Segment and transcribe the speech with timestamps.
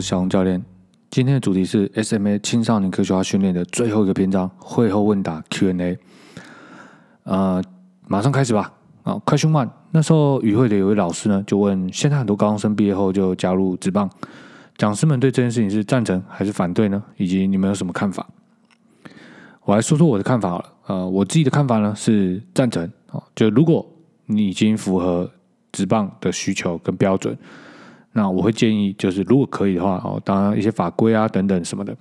[0.00, 0.62] 小红教练。
[1.10, 5.98] 今天的主题是 SMA 青少年科学化训练的最后一个篇章——会后问答 Q&A。
[7.24, 7.62] 呃，
[8.06, 8.72] 马上开始吧。
[9.02, 9.68] 啊，快熊慢。
[9.90, 14.08] 那时候与会的有位老师呢，就问：现在很多高中生毕业后就加入职棒，
[14.76, 17.02] 讲师们对这件事情是赞成还是反对呢？
[17.16, 18.26] 以及你们有什么看法？
[19.64, 20.72] 我来说说我的看法好了。
[20.86, 22.88] 呃，我自己的看法呢是赞成。
[23.10, 23.84] 哦，就如果
[24.26, 25.28] 你已经符合
[25.72, 27.36] 职棒的需求跟标准。
[28.12, 31.96] 那我会建议，就是如果可以的话，哦，当然一些法规啊等等什么的，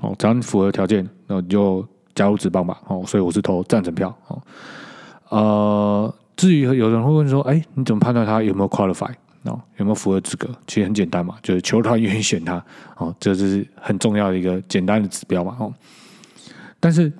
[0.00, 1.84] 哦，只要你符合条件，那你就
[2.14, 4.42] 加入职棒吧，哦，所以我是投赞成票，哦，
[5.30, 9.12] 呃，至于有人会问说，哎，你怎么判断他有没有 qualify，
[9.42, 10.48] 哦，有没有符合资格？
[10.66, 12.64] 其实很简单嘛，就是球团愿意选他，
[12.96, 15.74] 哦，这是很重要的一个简单的指标嘛，哦，
[16.78, 17.12] 但是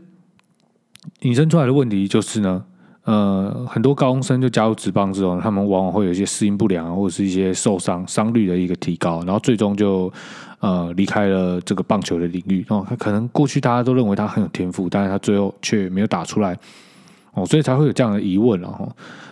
[1.22, 2.64] 引申出来的问题就是呢。
[3.08, 10.12] 呃，很多高中生就加入职棒之后，他们往往会有一些适应不良，或者是一些受伤伤率的一个提高，然后最终就
[10.60, 12.62] 呃离开了这个棒球的领域。
[12.68, 16.54] 哦，他可能过去大家都认为他很有天赋，但是他最后却没有打出来，
[17.32, 18.86] 哦，所以才会有这样的疑问了哈。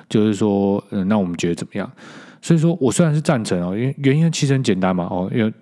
[0.08, 1.86] 就是说，嗯，那我们觉得怎么样？
[2.40, 5.52] 所以说我虽然是赞成哦，因为原因其实很简单嘛，哦，因为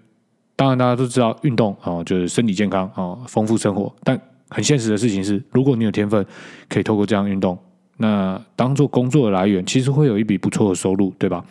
[0.54, 4.16] 当然大家都知道运动哦，就是身体健康哦，丰富生活，但
[4.50, 6.24] 很现实的事情是，如果你有天分，
[6.68, 7.58] 可以透过这样运动。
[7.96, 11.44] 那当做工作的来源，其实会有一笔不错的收入，对吧？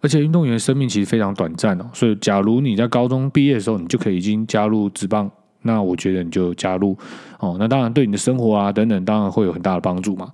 [0.00, 5.28] 而且运动员生命其实非常短暂哦，所以假如你在高中毕业的时候，你就可以已经加入职棒，
[5.62, 6.96] 那我觉得你就加入
[7.40, 7.56] 哦。
[7.58, 10.30] 那当然对你的生活啊等等，当然会有很大的帮助嘛。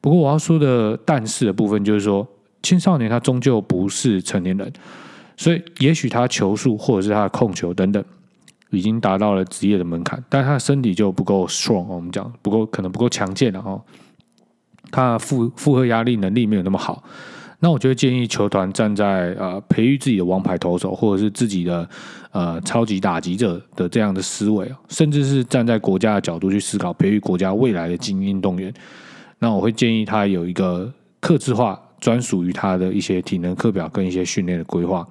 [0.00, 2.26] 不过我要说的但是的部分就是说，
[2.62, 4.70] 青少年他终究不是成年人，
[5.36, 8.04] 所以也许他球速或者是他的控球等等，
[8.70, 13.80] 已经达到了职业的门槛，但他的身体就不够 strong，我们讲不够，可能不够强健了哦。
[14.94, 17.02] 他负负荷压力能力没有那么好，
[17.58, 21.88] 那我就会建议球团站在呃培育自己的王牌投手，或者是自己的
[22.30, 28.72] 呃超级打击者的这样的思维，甚至是站在国家的角度去思考培育国家未来的精英运动员。
[29.40, 35.04] 那我会建议他有一个克制化、专属于他的一些体能课表跟一些训练的规划，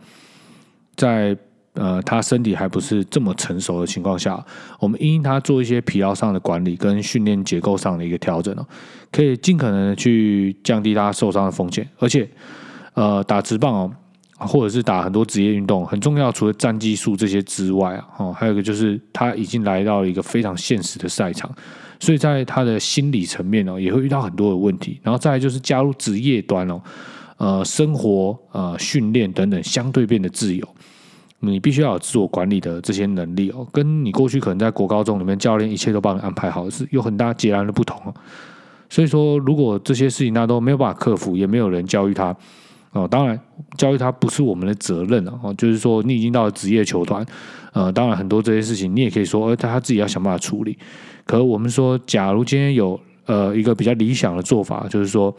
[0.95, 1.37] 在。
[1.75, 4.45] 呃，他身体还不是这么成熟的情况下，
[4.79, 8.63] 我们因他做一些疲劳上的管理跟训练结构上的一个调整哦，
[9.13, 11.87] 可以尽可能的去降低他受伤的风险。
[11.99, 12.27] 而且，
[12.95, 13.91] 呃，打直棒哦，
[14.39, 21.49] 或者是打很多职业运动，很重要，除了战技术这些之外啊，哦，还有一个就是他已经来到了一个非常现实的赛场，
[21.99, 24.99] 所以在他的心理层面哦，也会遇到很多的问题。
[25.03, 26.81] 然后再就是加入职业端哦，
[27.37, 30.67] 呃，生活呃训练等等相对变得自由。
[31.45, 38.15] 你必须要有自我管理的这些能力哦，跟你过去可能在国高中里面教练一切都帮你安排好，是有很大截然的不同哦。
[38.93, 42.35] 所以说，如果这些事情他都没有办法克服，也没有人教育他
[42.91, 43.39] 哦，当然
[43.75, 45.51] 教育他不是我们的责任哦。
[45.57, 47.25] 就是说，你已经到了职业球团，
[47.71, 50.77] 呃，当然很多这些事情你也可以说，呃，他自己要想办法处理。
[51.25, 55.35] 可我们说，假如今天有呃一个比较理想的做法，就是说。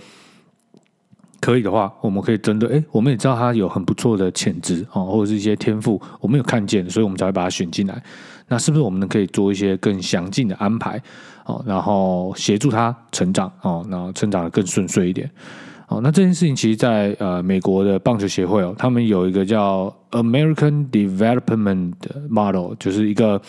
[1.41, 8.03] 可以的话，我们可以针对，哎，我们也知道他有很不错的潜质哦，或者是一些天赋，我们有看见，所以我们才会把他选进来。
[8.49, 10.99] 那是不是我们可以做一些更详尽的安排
[11.45, 15.31] 哦，然后协助他成长哦，然后成长的更顺遂一点
[15.89, 16.01] 哦？
[16.03, 21.95] 那这件事情其实，在呃美国的棒球协会哦，他们有一个叫 American Development
[22.29, 23.41] Model，就是一个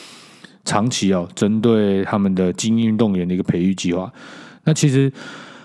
[0.64, 4.12] 长期哦，针对他们的精英运动员的一个培育计划。
[4.64, 5.12] 那其实。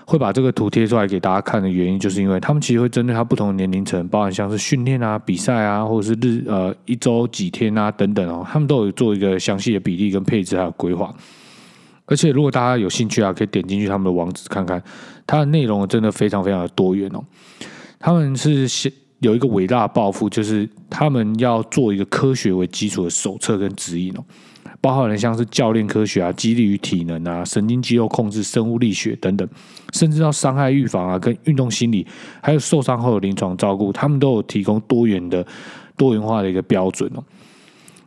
[0.03, 11.13] 会把这个图贴出来给大家看的原因，就是因为他们其实会针对他不同的年龄层，包含像是训练啊、比赛啊，或者是日呃一周几天啊等等哦，他们都有做一个详细的比例跟配置还有规划。
[12.05, 14.81] 而且如果大家有兴趣啊，可以点进去他们的网址看看，
[15.25, 17.23] 它的内容真的非常非常的多元哦。
[17.99, 24.23] 他们是先有一个伟大的抱负，就是他们要做一个科学为基础的手册跟指引哦。
[24.81, 29.47] 包含了像是教练科学啊、激励与体能啊、神经肌肉控制、生物力学等等，
[29.93, 32.05] 甚至到伤害预防啊、跟运动心理，
[32.41, 35.45] 还有受伤后的临床照顾，他们都有提供多元的、
[35.95, 37.23] 多元化的一个标准哦。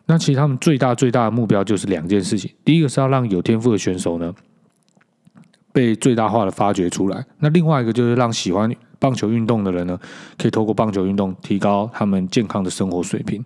[0.07, 4.35] 那其实他们最大最大的目标就是两件事情：第一个是要让有天赋的选手呢
[5.73, 9.99] 被最大化的发掘出来；那另外一个就是让喜欢棒球运动的人呢，
[10.39, 13.43] 可以透过棒球运动提高他们健康的生活水平。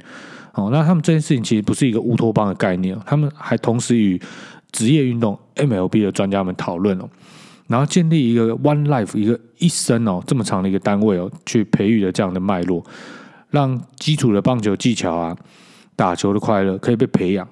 [0.54, 4.20] 哦，那他们这件事情其实不是一个乌托邦的概念，他们还同时与
[4.72, 7.08] 职业运动 MLB 的专家们讨论哦，
[7.68, 12.84] 然后建立一个 One Life 一个一生哦这么长的一个单位哦，去培育的这样的脉络，
[13.50, 15.36] 让基础的棒球技巧啊、
[15.98, 17.46] 打球的快乐可以被培养，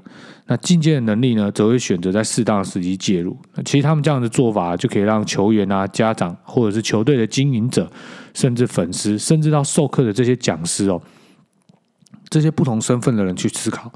[0.47, 3.37] 那进阶的能力呢，则会选择在适当的时机介入。
[3.57, 7.91] 那其实他们这样的做法，就可以让球员啊、家长或者是球队的经营者，
[8.35, 11.03] 甚至粉丝，甚至到授课的这些讲师哦。
[12.31, 13.91] 这些不同身份的人去思考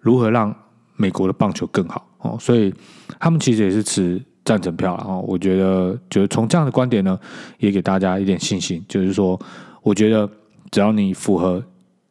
[0.00, 0.56] 如何让
[0.96, 2.72] 美国的棒球更好哦，所以
[3.20, 5.22] 他们其实也是持赞成票了哦。
[5.28, 7.20] 我觉得就是从这样的观点呢，
[7.58, 9.38] 也给大家一点信心，就是说，
[9.82, 10.26] 我觉得
[10.70, 11.62] 只要你符合。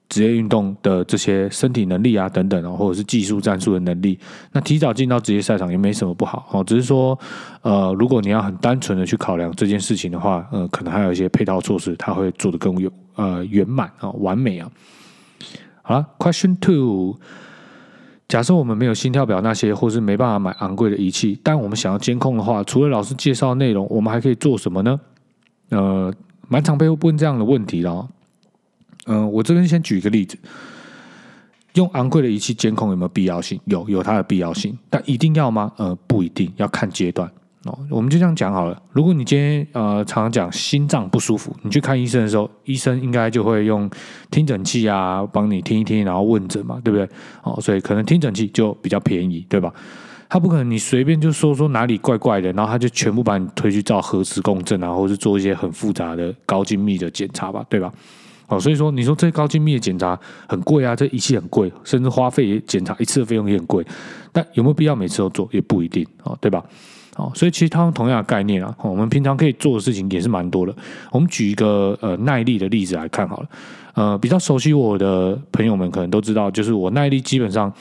[0.09, 4.19] 职业运动的这些身体能力啊，等等哦，或者是技术战术的能力，
[4.51, 6.63] 那提早进到职业赛场也没什么不好哦。
[6.63, 7.17] 只是说，
[7.61, 14.69] 呃，如果你要很单纯的去考量这件事情的话，呃，可能还有一些配套措施，它会做得更有呃圆满啊，完美啊。
[15.81, 17.17] 好了，Question Two，
[18.27, 24.99] 假设我们没有心跳表那些，或是没办法买昂贵的仪器，但我们想要监控的话，除了老师介绍内容，我们还可以做什么呢？
[25.69, 26.13] 呃，
[26.47, 28.07] 蛮常被问这样的问题的。
[29.07, 30.37] 嗯，我这边先举一个例子，
[31.73, 33.59] 用昂贵的仪器监控有没有必要性？
[33.65, 35.71] 有，有它的必要性，但一定要吗？
[35.77, 37.29] 呃，不一定要看阶段
[37.65, 37.77] 哦。
[37.89, 38.81] 我们就这样讲好了。
[38.91, 43.89] 如果你今天呃常常讲心脏不舒服，你去看医生的时候，医生应该就会用
[44.31, 47.07] 听诊器啊，帮你听一听，然后问诊嘛，对不对？
[47.43, 49.73] 哦，所以可能听诊器就比较便宜，对吧？
[50.29, 57.93] 他不可能你随便就说说哪里怪怪的，然后他就全部把你推去照核磁共振啊，或是做一些很复杂的高精密的检查吧，对吧？
[58.53, 63.85] 哦，所以说你说这些高精密的检查很贵啊，这仪器很贵，甚至花费检查一次的费用也很贵，
[64.31, 66.63] 但有没有必要每次都做也不一定哦，对吧？
[67.15, 70.75] 哦，所以其实他们同样的概念啊，我们平常可以做的事情也是蛮多的。
[71.11, 73.49] 我们举一个呃耐力的例子来看好了，
[73.93, 77.71] 呃，比较熟悉我的朋友们可能都知道，就是我耐力基本上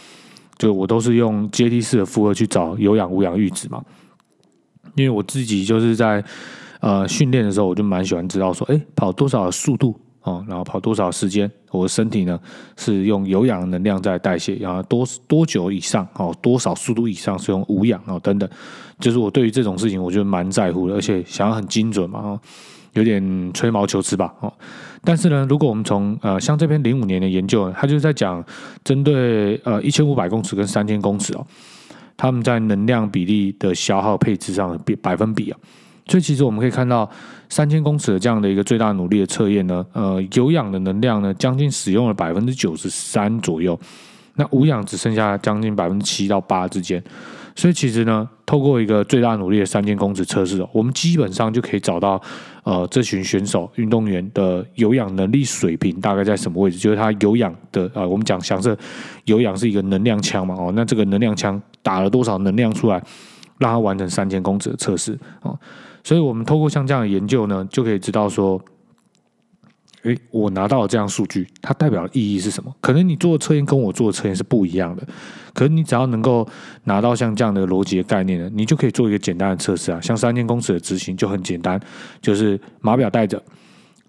[0.58, 3.82] 就我都是用阶梯式的负荷去找有氧无氧阈值嘛，
[4.94, 6.22] 因为我自己就是在
[6.80, 9.98] 呃训练的时候，我就蛮喜欢知道说，哎，跑多少速度。
[10.22, 11.50] 哦，然后跑多少时间？
[11.70, 12.38] 我的身体呢
[12.76, 16.06] 是用有氧能量在代谢，然后多多久以上？
[16.14, 18.00] 哦，多少速度以上是用无氧？
[18.06, 18.48] 哦，等等，
[19.00, 22.40] 就是我对于这种事情，我觉得蛮在乎的，而且想要很精准嘛，哦，
[22.92, 24.52] 有点吹毛求疵吧，哦。
[25.04, 28.44] 但是呢，如果我们从呃像这篇零五年的研究，它就是在讲
[28.84, 31.44] 针对呃一千五百公尺跟三千公尺哦，
[32.16, 35.58] 他们在能量比例的消耗配置上的比百分比啊。
[36.06, 37.08] 所以其实我们可以看到，
[37.48, 43.78] 三千公尺的这样的一个最大努力的测验呢，呃，有氧的能量呢，将近使用了百分之九十三左右，
[44.34, 47.02] 那无氧只剩下将近百分之七到八之间。
[47.54, 52.20] 所以其实呢，透过一个最大努力的三千公尺测试，我们基本上就可以找到，
[52.64, 58.76] 呃，这群选手运动员的有氧能力水平大概在什么位置，就是他有氧的，呃，我们讲，想设
[59.26, 62.96] 有氧是一个能量枪嘛，哦，那这个能量枪打了多少能量出来，
[63.58, 65.56] 让他完成三千公尺的测试，哦。
[66.04, 68.60] 所以，我们透过像这样的研究呢，就可以知道说，
[70.02, 72.74] 诶，我拿到了这样数据，它代表的意义是什么？
[72.80, 75.06] 可能你做的测验跟我做的测验是不一样的，
[75.54, 76.46] 可是你只要能够
[76.84, 80.00] 拿到像这样的逻辑的概念呢，你就可以做一个简单的测试啊。
[80.00, 81.80] 像三千公尺的执行就很简单，
[82.20, 83.42] 就是码表带着。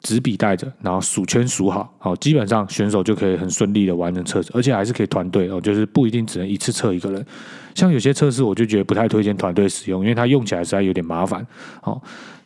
[0.03, 7.25] 纸笔带着，然后数圈数好，好，基本上选手就可以很顺利的完成测试，而且还是可以团队哦，就是不一定只能一次测一个人。
[7.73, 11.43] 像有些测试，我就觉得不太推荐团队使用，因为它用起来实在有点麻烦。
[11.83, 11.99] 哦，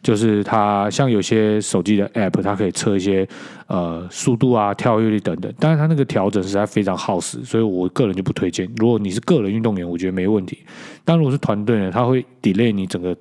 [0.04, 3.28] 就是它像有些手机的 App，它可以测一些
[3.66, 8.72] 呃速度啊、跳跃力等等，但是它那个调整实在非常耗时，所以我个人就不推荐。
[8.78, 10.60] 如果你是个人运动员，我觉得没问题；
[11.04, 13.18] 但如果是团队呢，它会 delay 你整个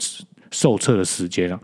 [0.51, 1.59] 受测的时间啊。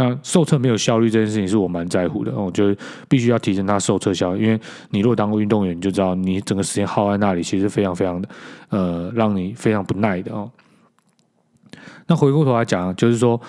[0.00, 8.28] 那受测没有效率这件事情是我蛮在乎的，我觉得必须要提升它受测效率，因为你如果当过运动员，你就知道你整个时间耗在那里，其实非常非常的
[8.68, 10.48] 呃，让你非常不耐的哦。
[12.06, 13.40] 那回过头来讲，就是说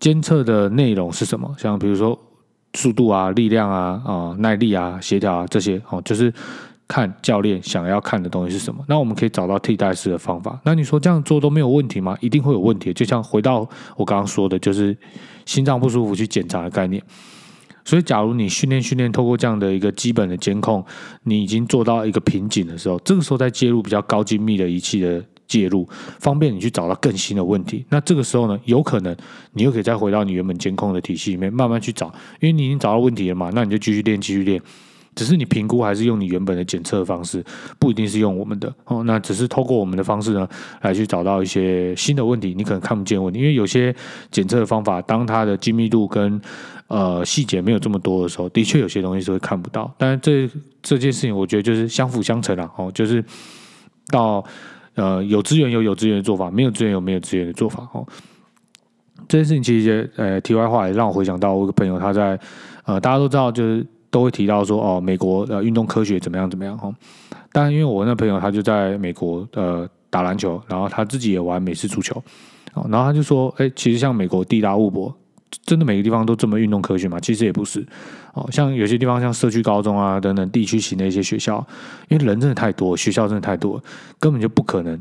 [0.00, 1.54] 监测的内容是什么？
[1.56, 2.18] 像比如说
[2.74, 6.32] 速度啊、力量啊、啊耐力啊、协调啊这些哦，就是。
[6.86, 10.60] 看教练想要看的东西是什么，那我们可以找到替代式的方法。
[10.64, 12.16] 那你说这样做都没有问题吗？
[12.20, 12.92] 一定会有问题。
[12.92, 14.96] 就像回到我刚刚说的，就是
[15.46, 17.02] 心脏不舒服去检查的概念。
[17.86, 20.82] 所以，假如你训练训练，透过这样的一个基本的监控，
[21.24, 25.86] 你已经做到一个瓶颈的时候，这个时候再介入比较高精密的仪器的介入，
[26.18, 27.84] 方便你去找到更新的问题。
[27.90, 29.14] 那这个时候呢，有可能
[29.52, 32.06] 你又可以再回到你原本监控的体系里面，慢慢去找，
[32.40, 33.50] 因为你已经找到问题了嘛。
[33.54, 34.60] 那你就继续练，继续练。
[35.14, 37.44] 只是你评估还是用你原本的检测方式，
[37.78, 39.02] 不一定是用我们的哦。
[39.04, 40.48] 那只是透过我们的方式呢，
[40.82, 43.94] 来去找到一些新的问题，你可能看不见问题，因为有些
[44.30, 46.40] 检测的方法，当它的精密度跟
[46.88, 49.92] 呃细节没有这么多的时候，的确有些东西是会看不到。
[49.96, 50.50] 但是这
[50.82, 52.70] 这件事情，我觉得就是相辅相成啊。
[52.76, 53.24] 哦，就是
[54.08, 54.44] 到
[54.94, 57.88] 呃有资源有有资源的做法，没有资源有没有资源的做法。
[57.92, 58.06] 哦，
[59.28, 62.38] 这件事情其实呃题外话也让我回想到我一个朋友，他在
[62.84, 63.86] 呃大家都知道就是。
[64.14, 66.88] 都会提到说哦，美国呃运动科学怎么样怎么样哈？
[67.50, 72.22] 但因为我那朋友他就在美国呃打篮球，然后他自己也玩美式足球，
[72.74, 75.12] 哦然后他就说，哎，其实像美国地大物博，
[75.66, 77.18] 真的每个地方都这么运动科学吗？
[77.18, 77.84] 其实也不是。
[78.34, 81.66] 哦，像有些地方像社区高中啊等等地区型的一些学校，
[82.08, 83.82] 因为人真的太多，学校真的太多，
[84.20, 84.96] 根本就不可能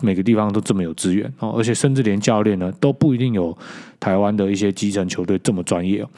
[0.00, 3.56] 每个地方都这么有资源哦，而且甚至连教练呢都不一定有
[3.98, 6.08] 台湾的一些基层球队这么专业哦。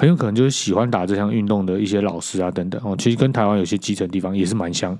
[0.00, 4.96] 很有可能就是喜欢打这项运动的一些老师啊，等等哦，其实跟台湾有些基层地方也是蛮像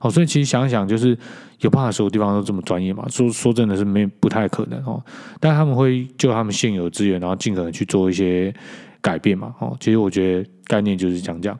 [0.00, 1.18] 哦，所以其实想想，就是
[1.58, 3.04] 有办法所有地方都这么专业嘛？
[3.08, 5.02] 说说真的是没不太可能哦，
[5.40, 8.54] 但他们会就他们现有资源，然后尽可能去做一些
[9.00, 9.76] 改变嘛哦。
[9.80, 11.58] 其实我觉得概念就是讲这样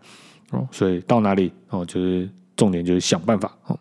[0.53, 3.77] 哦，所以到哪里哦，就是重点就是想办法哦。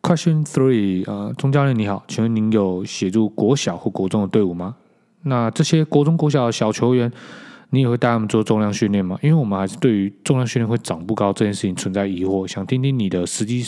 [0.00, 4.74] Question three，呃，钟教练你好，请问您有协助国小或国中的队伍吗？
[5.22, 7.10] 那这些国中、国小的小球员，
[7.70, 9.18] 你也会带他们做重量训练吗？
[9.22, 13.64] 因为我们还是对于重量训练会长不高这件事情存在疑惑，想听听你的实际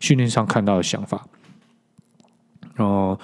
[0.00, 1.26] 训练上看到的想法。
[2.76, 3.18] 哦，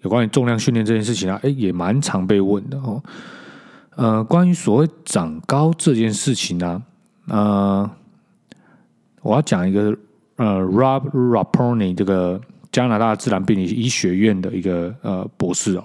[0.00, 3.02] 有关于重量训练这件事情啊，哎，也蛮常被问的哦。
[3.94, 6.82] 呃，关于所谓长高这件事情呢，
[7.28, 7.88] 呃，
[9.20, 9.96] 我要讲一个
[10.36, 12.40] 呃，Rob Raponi 这个
[12.72, 15.84] 加拿大自然病理医学院的一个呃博士哦。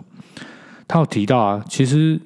[0.87, 2.19] 他有提到啊，其实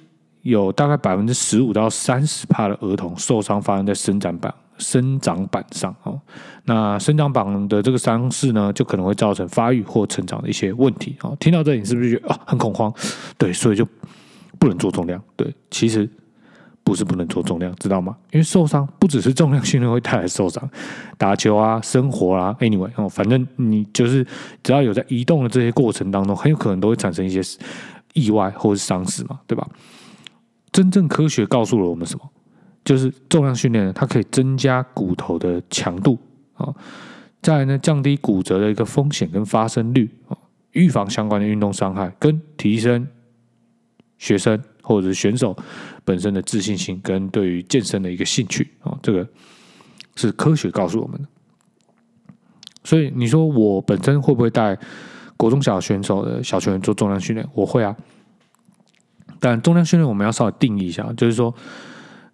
[0.43, 6.19] 有大概百分之十五到三十帕的儿童受伤发生在生长板、生长板上哦。
[6.65, 11.35] 那生长板的这个伤势呢，就可能会造成发育或成长的一些问题哦。
[11.39, 12.93] 听到这里，你是不是觉得啊很恐慌？
[13.37, 13.87] 对，所以就
[14.59, 15.19] 不能做重量。
[15.35, 16.07] 对，其实
[16.83, 18.15] 不是不能做重量，知道吗？
[18.31, 20.69] 因为受伤不只是重量训练会带来受伤，
[21.17, 24.25] 打球啊、生活啊，anyway 哦，反正你就是
[24.63, 27.41] 只要有在移动的这些过程当中，很有可能都会产生一些。
[28.13, 29.67] 意外或者是伤势嘛，对吧？
[30.71, 32.29] 真正科学告诉了我们什么？
[32.85, 36.17] 就是重量训练它可以增加骨头的强度
[36.53, 36.73] 啊，
[37.41, 40.37] 再来呢降低骨折的一个风险跟发生率啊，
[40.71, 43.07] 预防相关的运动伤害，跟提升
[44.17, 45.55] 学生或者是选手
[46.03, 49.27] 本身的自信心跟对于健身的一个兴趣啊，这个
[50.15, 51.27] 是科学告诉我们的。
[52.83, 54.77] 所以你说我本身会不会带？
[55.41, 57.95] 国中小选手的小球员做重量训练，我会啊。
[59.39, 61.51] 但重量训练我们要稍微定义一下，就是说，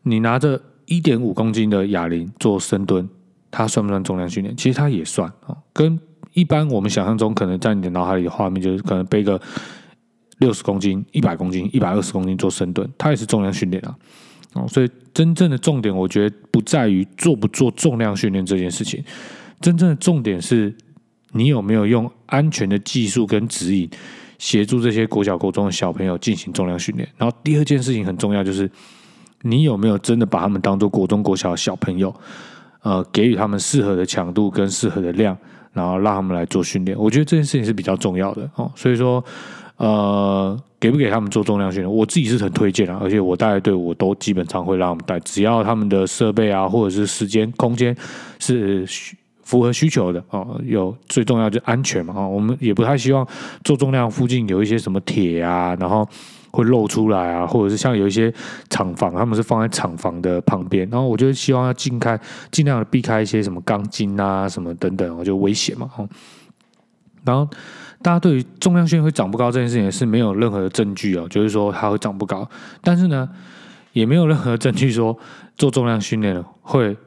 [0.03, 3.07] 你拿着一点五公斤的哑铃做深蹲，
[3.49, 4.53] 它算不算重量训练？
[4.57, 5.55] 其实它也算啊。
[5.71, 5.97] 跟
[6.33, 9.39] 一般我们想象中可能在你的脑海里的画面，就是可能背个
[10.39, 13.95] 六十公斤、一百公斤、一百二十公斤做深蹲，它也是重量训练啊。
[14.51, 19.01] 哦，所以真正的重点，我觉得不在于做不做重量训练这件事情，
[19.61, 20.75] 真正的重点是。
[21.37, 23.87] 你有没有用安全的技术跟指引
[24.39, 27.07] 协助这些国小、国中的小朋友进行重量训练？
[27.15, 28.69] 然后第二件事情很重要，就是
[29.43, 32.13] 你有没有真的把他们当做国中、国小的小朋友？
[32.81, 35.37] 呃，给予他们适合的强度跟适合的量，
[35.73, 36.97] 然后让他们来做训练。
[36.97, 38.71] 我觉得这件事情是比较重要的哦。
[38.75, 39.23] 所以说，
[39.77, 47.95] 呃，给不给他们做重量训练，我自己是很推荐的，而且我带的队我都基本上会让他们带，只要他们的设备啊，或者是时间、空间
[48.39, 48.87] 是。
[49.47, 53.25] 符合需求的哦，有最重要就安全嘛哦，我们也不太希望
[53.63, 56.05] 做重量附近有一些什么铁啊，然后
[56.51, 58.33] 会露出来啊，或者是像有一些
[58.69, 62.19] 厂房，他们是放在厂房的旁边，然后我就希望要尽开
[62.51, 66.05] 尽量的避开一些什么钢筋啊什么等等，我就危险嘛哦。
[67.23, 67.49] 然后
[68.01, 72.45] 大家对于重量训练会长不高这件事情是没有任何的证据哦，就是说它会长不高，
[72.81, 73.29] 但是呢
[73.93, 75.17] 也没有任何证据说
[75.55, 76.97] 做重量训练会。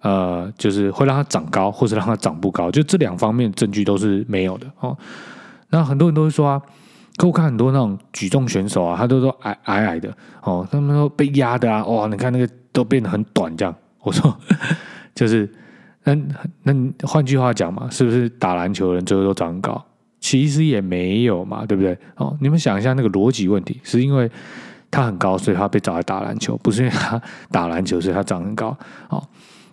[0.00, 4.96] 呃，就是会让它长高，或者让它长不高，就这两方面证据都是没有的哦。
[5.70, 6.62] 那很多人都会说啊，
[7.16, 13.74] 可我看很多那种举重选手啊，他都说矮矮矮的哦，他们说被压的啊，哇，你看那个都变得很短这样。
[14.00, 14.34] 我说，
[15.14, 15.52] 就是
[16.04, 16.16] 那
[16.62, 16.72] 那
[17.06, 19.84] 换句话讲嘛，是不是打篮球的人最后都长很高？
[20.20, 21.98] 其实也没有嘛，对不对？
[22.16, 24.30] 哦，你们想一下那个逻辑问题，是因为
[24.90, 28.76] 他很高，所以他被找来打篮球，不是因为他打篮球所以他长很高
[29.10, 29.22] 哦。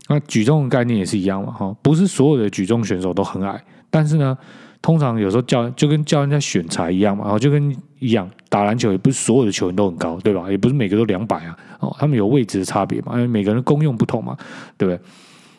[0.07, 4.37] 那举重的概念也是一样嘛，哈，不是所有的举重选手都很矮，但是呢，
[4.81, 10.49] 通常有时候教就跟教人家选材一样嘛，然后就跟一样打篮球也不是所有的球员都很高，对吧？
[10.49, 14.37] 也不是每个都两百啊，哦，他们有位置的差别嘛，因为每个人功用不同嘛，
[14.77, 14.99] 对不对？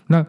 [0.06, 0.24] 那。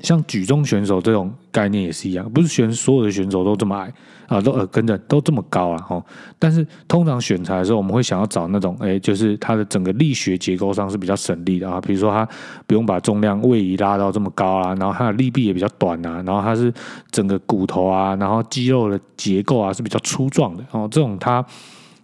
[0.00, 3.92] 像举重选手这种概念也是一样，不是选所有的选手都这么矮
[4.28, 6.04] 啊，都耳根的都这么高啊，哈。
[6.38, 11.80] 但是通常选材的时候，我们会想要找那种，哎，就是它的整个力学结构上是比较省力的啊。
[11.80, 12.28] 比如说它
[12.66, 16.72] 不用把重量位移拉到这么高啊，然后它的力臂也比较短啊，然后它是
[17.10, 20.86] 整个骨头啊，然后肌肉的结构啊是比较粗壮的哦。
[20.88, 21.44] 这种它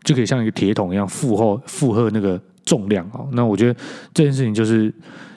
[0.03, 3.29] 就可以像一个铁桶一样负荷负荷那个重量哦。
[3.33, 3.81] 那我觉得
[4.13, 4.93] 这件事情就是。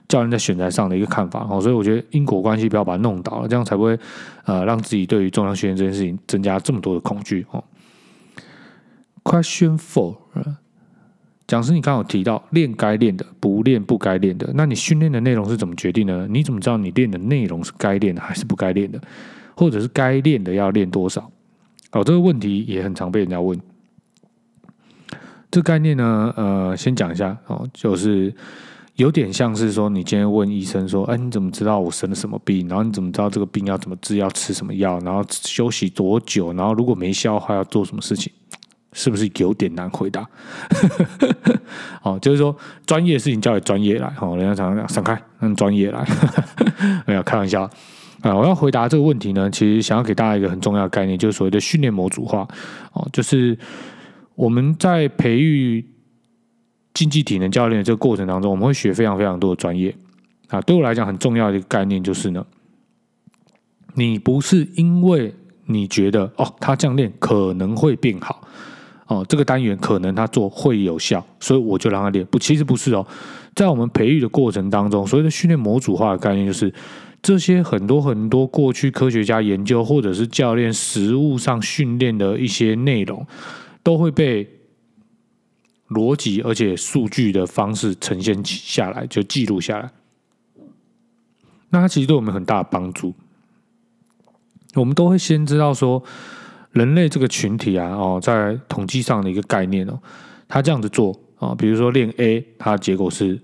[0.08, 4.00] 教练在选材上的一个看法哦，所以我觉得因果关系不要把它弄倒了，这样才不会
[4.46, 7.64] 呃让自己对于重量训练这件事情增加这么多的恐惧哦。
[9.24, 10.16] Question four，
[11.46, 14.50] 讲师，你刚好提到练该练的，不练不该练的。
[14.54, 16.28] 那你训练的内容是怎么决定呢？
[16.30, 19.02] 你怎么知道你练的内容是该练的还是不该练的？
[19.56, 21.32] 或者是该练的要练多少？
[21.92, 23.60] 哦，这个问题也很常被人家问。
[25.50, 28.34] 这概念呢，呃，先讲一下哦，就是
[28.98, 32.68] 有点像是说，你今天问医生说，哎，你怎么知道我生了什么病？
[32.68, 34.18] 然后你怎么知道这个病要怎么治？
[34.18, 35.00] 要吃什么药？
[35.02, 36.52] 然后休息多久？
[36.54, 38.34] 然后如果没效的话，要做什么事情？
[38.94, 40.28] 是不是有点难回答？
[42.02, 42.56] 哦，就是说
[42.88, 44.12] 专业的事情交给专业来。
[44.20, 46.04] 哦，人家常常讲，闪开，让专业来。
[47.06, 47.70] 没有开玩笑
[48.22, 48.36] 啊！
[48.36, 52.48] 我要回答这个问题呢，其实想要给大家一个很重要的概念，就是所谓的训练模组化。
[52.94, 53.56] 哦，就是
[54.34, 55.86] 我们在培育
[56.98, 59.96] 竞技体能教练的这个过程当中，我们会学非常非常多的专业
[60.48, 60.60] 啊。
[60.62, 62.44] 对我来讲，很重要的一个概念就是呢，
[63.94, 65.32] 你不是因为
[65.68, 68.42] 你觉得哦，他这样练可能会变好。
[69.06, 72.26] 哦，这个单元可能他做会有效，所以我就让他练。
[72.26, 73.06] 不，其实不是哦，
[73.54, 76.74] 在我们培育的过程当中，所谓的训练模组化的概念，就是
[77.22, 83.24] 这些很多很多过去科学家研究或者是教练实物上训练的一些内容，
[83.84, 84.46] 都会被
[85.90, 89.92] 逻辑而且数据的方式呈现下来，就记录下来。
[91.70, 93.14] 那它其实对我们很大的帮助。
[94.76, 96.04] 我们都会先知道说。
[96.74, 100.00] 人类这个群体啊，哦，在统计上的一个概念哦，
[100.48, 103.42] 他这样子做啊，比如说练 A，它的结果是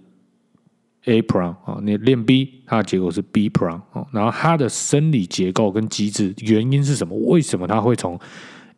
[1.06, 7.18] A prime 啊，你练 B，它的结果是 B prime 哦，然后它的生理结构跟机制原因是什么？
[7.28, 8.20] 为什么它会从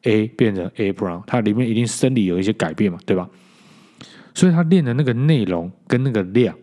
[0.04, 1.22] A 变成 A prime？
[1.28, 3.30] 它里面一定生理有一些改变嘛，对吧？
[4.36, 6.56] 所以他练的那个内容跟那个量。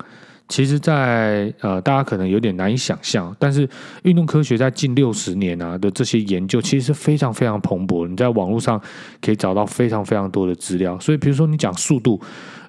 [0.48, 3.66] 其实，在呃，大家可能有点难以想象，但是
[4.02, 8.06] 运动科学在近六十年啊的这些研究，其实是非常非常蓬勃。
[8.06, 8.78] 你在网络上
[9.22, 10.98] 可以找到非常非常多的资料。
[11.00, 12.20] 所以，比如说你讲速度，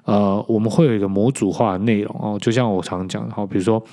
[0.04, 3.84] 呃，我们会有一个模组化的内容哦，就像我常讲的，好，比如说。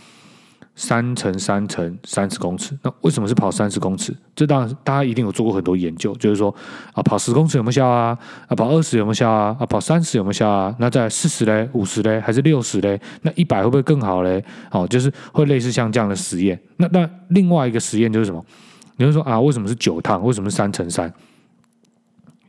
[0.75, 4.15] 三乘三乘三十公尺，那为什么是跑三十公尺？
[4.35, 6.53] 这当然大家一定有做过很多研究，就是说
[6.93, 8.17] 啊，跑十公尺有没有效啊？
[8.47, 9.55] 啊，跑二十有没有效啊？
[9.59, 10.73] 啊，跑三十有没有效啊？
[10.79, 12.99] 那在四十嘞、五十嘞，还是六十嘞？
[13.21, 14.43] 那一百会不会更好嘞？
[14.71, 16.59] 哦，就是会类似像这样的实验。
[16.77, 18.43] 那那另外一个实验就是什么？
[18.95, 20.23] 你会说啊，为什么是九趟？
[20.23, 21.13] 为什么是三乘三？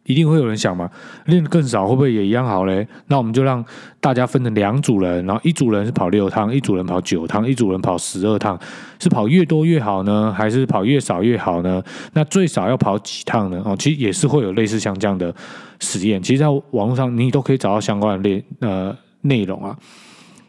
[0.04, 0.90] 一定会有人想嘛，
[1.26, 2.86] 练的更少会不会也一样好嘞？
[3.06, 3.64] 那我们就让
[4.00, 8.58] 大家分成两组人，然后一组人是跑六趟，一组人跑九趟，一组人跑十二趟，
[8.98, 11.82] 是跑越多越好呢，还是跑越少越好呢？
[12.14, 13.62] 那最少要跑几趟呢？
[13.64, 15.32] 哦，其实也是会有类似像这样的
[15.78, 19.76] 实验，其实在网络上你都可以找到相关的练呃内容啊。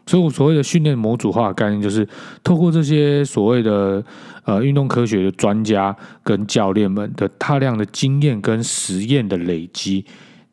[0.06, 2.06] 所以，我所谓的训练模组化的概念，就是
[2.42, 4.04] 透过这些所谓的
[4.44, 10.04] 呃运动科学的专家跟教练们的大量的经验跟实验的累积，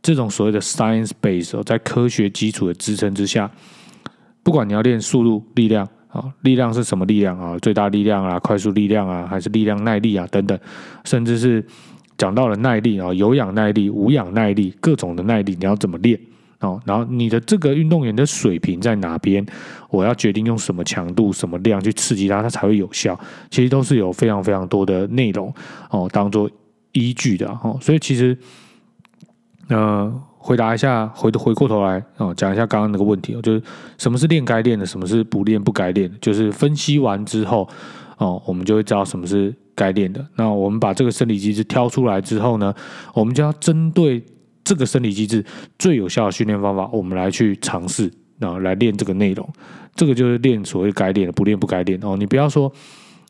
[0.01, 3.51] 这种所谓的 science base，哦在科学基础的支撑之下，
[4.41, 10.57] 不管你要练速度、力量啊，力量是什么力量啊，最大力量啊，快速力量啊，还是力量耐力啊等等，
[11.03, 11.65] 甚至是
[12.17, 16.17] 讲到了耐力啊，有氧耐力、无氧耐力，各种的耐力，你要怎么练？
[16.61, 19.43] 哦，然后你的这个运动员的水平在哪边？
[19.89, 23.19] 我要决定用什么强度、什么量去刺激他，他才会有效。
[23.49, 25.51] 其实都是有非常非常多的内容
[25.89, 26.49] 哦，当做
[26.91, 27.77] 依据的哦。
[27.81, 28.37] 所以其实，
[29.69, 33.63] 呃，回答一下，回回过头来哦，讲一下刚刚那个问题哦，就是
[33.97, 36.15] 什么是练该练的，什么是不练不该练的。
[36.21, 37.67] 就是分析完之后
[38.17, 40.23] 哦，我们就会知道什么是该练的。
[40.35, 42.71] 那我们把这个生理机制挑出来之后呢，
[43.15, 44.23] 我们就要针对。
[44.63, 45.43] 这个生理机制
[45.79, 49.47] 最有效的训练方法，我们来去尝试啊，来练这个内容。
[49.93, 52.15] 这个就是练所谓该练的，不练不该练哦。
[52.17, 52.71] 你不要说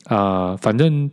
[0.04, 1.10] 啊，反正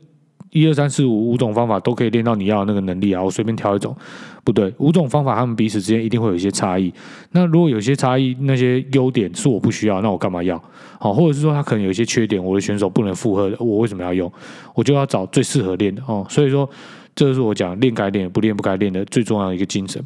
[0.52, 3.96] 一二三四五五种方法都可以练到你要的那个能力啊，我随便挑一种，
[4.44, 6.94] 不对，五种方法他们彼此之间一定会有一些差异。
[7.32, 10.62] 那如果有些差异，那些优点是我不需要，那我干嘛要？
[11.00, 14.32] 好，或者是说他可能有一些缺点，我的选手不能负荷，我为什么要用？
[14.76, 16.26] 我就要找最适合练的哦。
[16.30, 16.70] 所以说。
[17.20, 20.02] 这就是我讲练该练不练不该练的最重要的一个精神。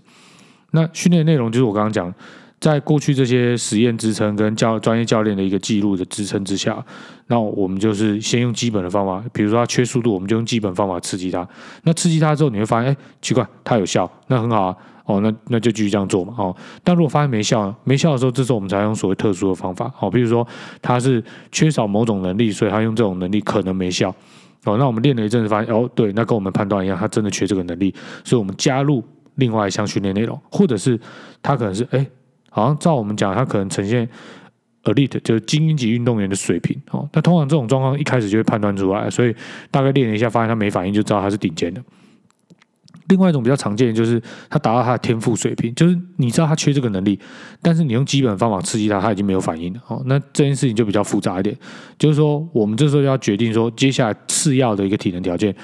[0.71, 2.11] 那训练内容就是我刚刚讲，
[2.59, 6.83] 在过去这些实验支撑跟教专业教练的一个记录的支撑之下，
[7.27, 11.47] 那我们就是先用基本的方法，比如说他缺速度，我们就用基本方法刺激他。
[11.83, 14.75] 那刺激他之后，你会发现，哎，奇怪，他有效，那很好啊。
[15.05, 16.33] 哦，那那就继续这样做嘛。
[16.35, 19.91] 哦，但如果发现没效，没效的时候，这时候我们才用所谓特殊的方法。
[19.99, 20.47] 哦，比如说
[20.81, 24.15] 他是缺少某种能力，所以他用这种能力可能没效。
[24.65, 29.03] 哦，那我们练了一阵子，发现哦，对，那跟我们判断一样，他真的缺这个能力，所以我们加入
[29.35, 30.99] 另外一项训练内容，或者是
[31.41, 32.05] 他可能是哎，
[32.49, 34.07] 好像照我们讲，他可能呈现
[34.83, 37.07] elite 就是精英级运动员的水平哦。
[37.13, 39.35] 那通常这种状况一开始就会判断出来，所以
[39.69, 41.81] 大概练了一下，发现他没反应，就知道他是顶尖的。
[43.07, 47.19] 另外一种比较常见的就是他达到他的天赋水平，就是你知道他缺这个能力，
[47.61, 49.81] 但是你用基本方法刺激他，他已经没有反应了。
[49.87, 51.55] 哦，那这件事情就比较复杂一点，
[51.97, 55.55] 就是说我们这时候要决定说，接下来次要的一个体能条件。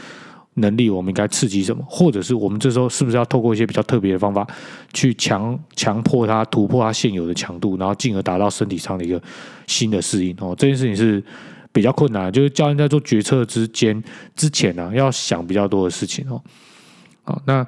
[0.55, 4.45] 能力我们应该刺激什么，或者是我们这时候是不是要透过一些比较特别的方法，
[4.91, 9.21] 去强强迫他突破他现有的强度，然后进而达到身体上的一个
[9.67, 10.53] 新的适应哦。
[10.57, 11.23] 这件事情是
[11.71, 14.03] 比较困难，就是教练在做决策之间
[14.35, 16.41] 之前呢，要想比较多的事情哦。
[17.29, 17.63] 好，那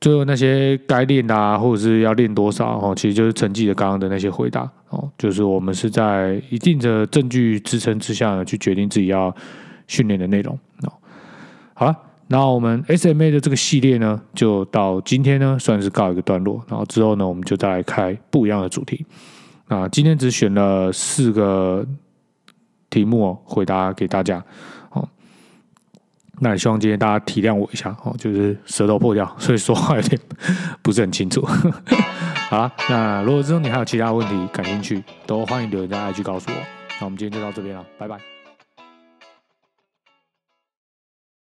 [0.00, 9.34] 最后那些该练啊，或者是要练多少哦，其实就是成绩的刚刚的那些回答哦，就是我们是在一定的证据支撑之下呢，去决定自己要
[9.86, 10.92] 训练的内容哦。
[11.74, 11.94] 好了，
[12.28, 16.64] 那我们 SMA 的这个系列呢，就到今天呢，算是告一个段落。
[16.66, 19.04] 然后之后呢，我们就再来开不一样的主题。
[19.68, 21.86] 啊，今天只选了四个
[22.88, 24.42] 题目哦，回答给大家。
[26.40, 30.20] 那也希望今天大家体谅我一下哦，就是舌头破掉， 所以说话有点
[30.82, 31.46] 不是很清楚。
[32.50, 36.56] 好了，那如果之后你还有其他问题感兴趣，都欢迎留言在 IG 告诉我。
[37.00, 38.29] 那我们今天就到这边了，拜拜。